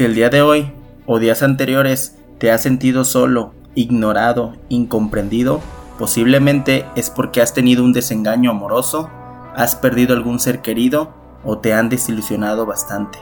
[0.00, 0.72] Si el día de hoy
[1.04, 5.60] o días anteriores te has sentido solo, ignorado, incomprendido,
[5.98, 9.10] posiblemente es porque has tenido un desengaño amoroso,
[9.54, 11.12] has perdido algún ser querido
[11.44, 13.18] o te han desilusionado bastante.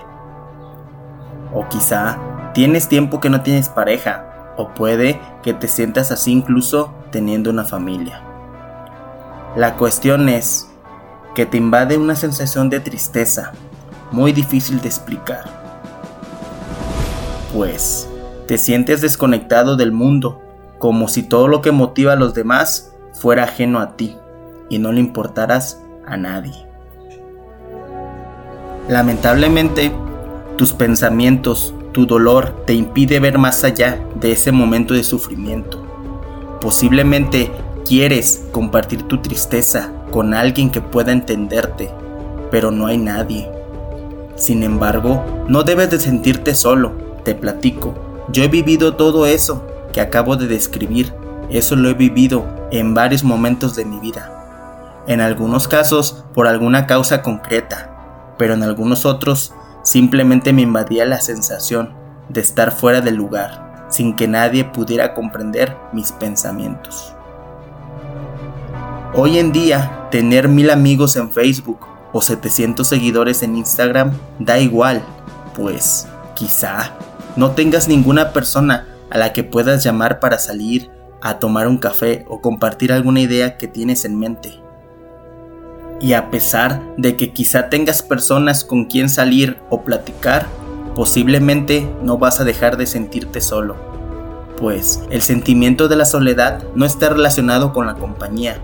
[1.52, 6.94] O quizá tienes tiempo que no tienes pareja, o puede que te sientas así incluso
[7.10, 8.22] teniendo una familia.
[9.56, 10.70] La cuestión es
[11.34, 13.50] que te invade una sensación de tristeza,
[14.12, 15.57] muy difícil de explicar.
[17.58, 18.08] Pues
[18.46, 20.40] te sientes desconectado del mundo,
[20.78, 24.16] como si todo lo que motiva a los demás fuera ajeno a ti
[24.68, 26.54] y no le importaras a nadie.
[28.88, 29.90] Lamentablemente,
[30.54, 35.84] tus pensamientos, tu dolor te impide ver más allá de ese momento de sufrimiento.
[36.60, 37.50] Posiblemente
[37.84, 41.90] quieres compartir tu tristeza con alguien que pueda entenderte,
[42.52, 43.50] pero no hay nadie.
[44.36, 47.94] Sin embargo, no debes de sentirte solo, te platico.
[48.30, 51.14] Yo he vivido todo eso que acabo de describir,
[51.50, 54.34] eso lo he vivido en varios momentos de mi vida.
[55.06, 61.20] En algunos casos por alguna causa concreta, pero en algunos otros simplemente me invadía la
[61.20, 61.94] sensación
[62.28, 67.14] de estar fuera del lugar, sin que nadie pudiera comprender mis pensamientos.
[69.14, 75.02] Hoy en día, tener mil amigos en Facebook o 700 seguidores en Instagram da igual,
[75.54, 76.92] pues quizá
[77.38, 80.90] no tengas ninguna persona a la que puedas llamar para salir
[81.22, 84.60] a tomar un café o compartir alguna idea que tienes en mente.
[86.00, 90.46] Y a pesar de que quizá tengas personas con quien salir o platicar,
[90.96, 93.76] posiblemente no vas a dejar de sentirte solo,
[94.58, 98.58] pues el sentimiento de la soledad no está relacionado con la compañía,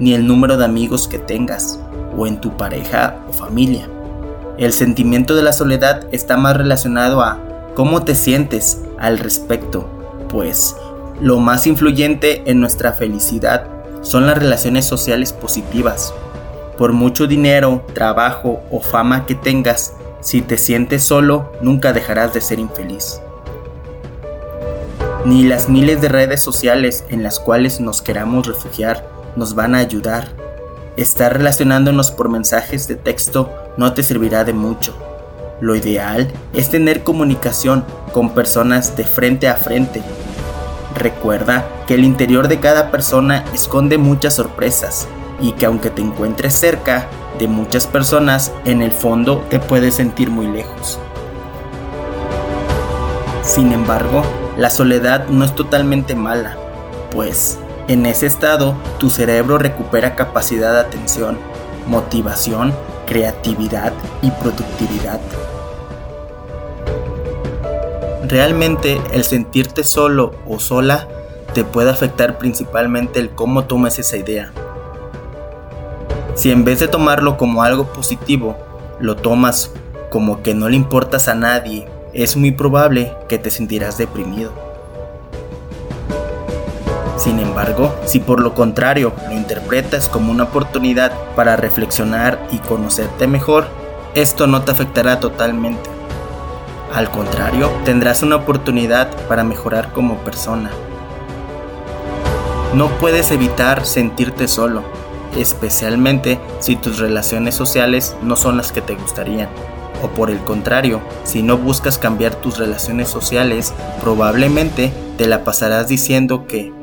[0.00, 1.78] ni el número de amigos que tengas,
[2.16, 3.88] o en tu pareja o familia.
[4.58, 7.45] El sentimiento de la soledad está más relacionado a
[7.76, 9.86] cómo te sientes al respecto,
[10.30, 10.74] pues
[11.20, 13.68] lo más influyente en nuestra felicidad
[14.00, 16.14] son las relaciones sociales positivas.
[16.78, 22.40] Por mucho dinero, trabajo o fama que tengas, si te sientes solo, nunca dejarás de
[22.40, 23.20] ser infeliz.
[25.26, 29.06] Ni las miles de redes sociales en las cuales nos queramos refugiar
[29.36, 30.28] nos van a ayudar.
[30.96, 34.94] Estar relacionándonos por mensajes de texto no te servirá de mucho.
[35.60, 40.02] Lo ideal es tener comunicación con personas de frente a frente.
[40.94, 45.08] Recuerda que el interior de cada persona esconde muchas sorpresas
[45.40, 47.06] y que aunque te encuentres cerca
[47.38, 50.98] de muchas personas, en el fondo te puedes sentir muy lejos.
[53.42, 54.24] Sin embargo,
[54.58, 56.56] la soledad no es totalmente mala,
[57.12, 61.38] pues en ese estado, tu cerebro recupera capacidad de atención,
[61.86, 62.74] motivación,
[63.06, 65.20] creatividad y productividad.
[68.28, 71.08] Realmente el sentirte solo o sola
[71.54, 74.52] te puede afectar principalmente el cómo tomes esa idea.
[76.34, 78.56] Si en vez de tomarlo como algo positivo,
[79.00, 79.70] lo tomas
[80.10, 84.65] como que no le importas a nadie, es muy probable que te sentirás deprimido.
[87.26, 93.26] Sin embargo, si por lo contrario lo interpretas como una oportunidad para reflexionar y conocerte
[93.26, 93.66] mejor,
[94.14, 95.90] esto no te afectará totalmente.
[96.94, 100.70] Al contrario, tendrás una oportunidad para mejorar como persona.
[102.74, 104.84] No puedes evitar sentirte solo,
[105.36, 109.48] especialmente si tus relaciones sociales no son las que te gustarían.
[110.00, 115.88] O por el contrario, si no buscas cambiar tus relaciones sociales, probablemente te la pasarás
[115.88, 116.75] diciendo que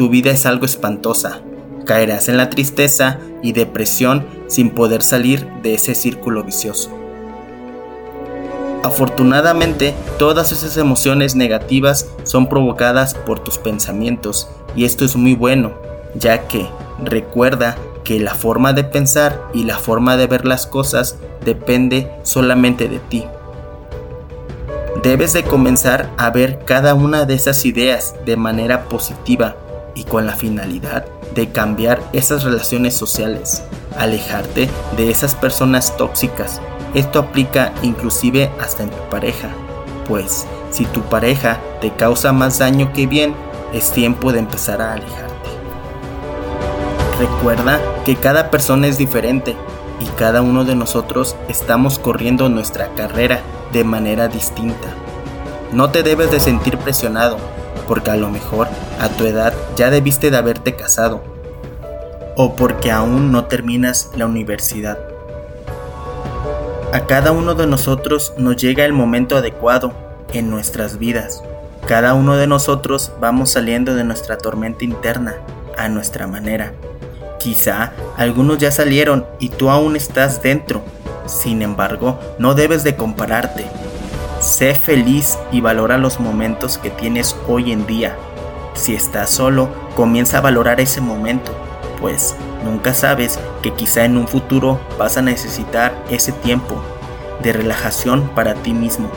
[0.00, 1.42] tu vida es algo espantosa.
[1.84, 6.88] Caerás en la tristeza y depresión sin poder salir de ese círculo vicioso.
[8.82, 15.74] Afortunadamente, todas esas emociones negativas son provocadas por tus pensamientos y esto es muy bueno,
[16.14, 16.66] ya que
[17.04, 22.88] recuerda que la forma de pensar y la forma de ver las cosas depende solamente
[22.88, 23.26] de ti.
[25.02, 29.56] Debes de comenzar a ver cada una de esas ideas de manera positiva
[29.94, 31.04] y con la finalidad
[31.34, 33.62] de cambiar esas relaciones sociales,
[33.96, 36.60] alejarte de esas personas tóxicas.
[36.94, 39.48] Esto aplica inclusive hasta en tu pareja,
[40.08, 43.34] pues si tu pareja te causa más daño que bien,
[43.72, 45.30] es tiempo de empezar a alejarte.
[47.18, 49.54] Recuerda que cada persona es diferente
[50.00, 53.42] y cada uno de nosotros estamos corriendo nuestra carrera
[53.72, 54.94] de manera distinta.
[55.72, 57.36] No te debes de sentir presionado,
[57.90, 58.68] porque a lo mejor
[59.00, 61.24] a tu edad ya debiste de haberte casado
[62.36, 64.96] o porque aún no terminas la universidad.
[66.92, 69.92] A cada uno de nosotros nos llega el momento adecuado
[70.32, 71.42] en nuestras vidas.
[71.84, 75.34] Cada uno de nosotros vamos saliendo de nuestra tormenta interna
[75.76, 76.72] a nuestra manera.
[77.40, 80.80] Quizá algunos ya salieron y tú aún estás dentro.
[81.26, 83.66] Sin embargo, no debes de compararte.
[84.50, 88.16] Sé feliz y valora los momentos que tienes hoy en día.
[88.74, 91.52] Si estás solo, comienza a valorar ese momento,
[92.00, 96.82] pues nunca sabes que quizá en un futuro vas a necesitar ese tiempo
[97.40, 99.08] de relajación para ti mismo.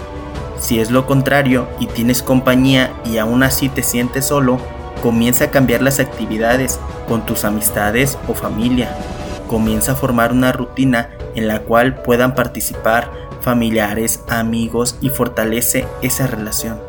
[0.60, 4.60] Si es lo contrario y tienes compañía y aún así te sientes solo,
[5.02, 8.96] comienza a cambiar las actividades con tus amistades o familia.
[9.48, 13.10] Comienza a formar una rutina en la cual puedan participar
[13.44, 16.80] familiares, amigos y fortalece esa relación.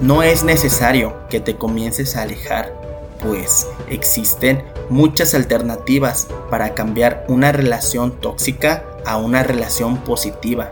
[0.00, 2.72] No es necesario que te comiences a alejar,
[3.20, 10.70] pues existen muchas alternativas para cambiar una relación tóxica a una relación positiva.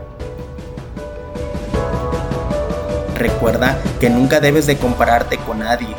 [3.17, 5.89] Recuerda que nunca debes de compararte con nadie.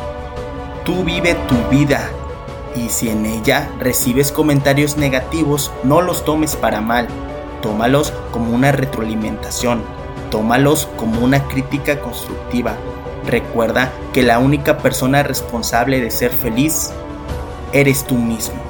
[0.85, 2.09] Tú vive tu vida
[2.77, 7.09] y si en ella recibes comentarios negativos, no los tomes para mal.
[7.63, 9.83] Tómalos como una retroalimentación.
[10.31, 12.77] Tómalos como una crítica constructiva.
[13.27, 16.93] Recuerda que la única persona responsable de ser feliz
[17.73, 18.68] eres tú mismo.